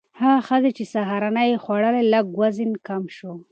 [0.21, 3.33] هغه ښځې چې سهارنۍ یې خوړله، لږ وزن یې کم شو.